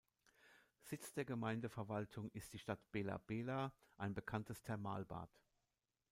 [0.79, 5.29] Sitz der Gemeindeverwaltung ist die Stadt Bela-Bela, ein bekanntes Thermalbad.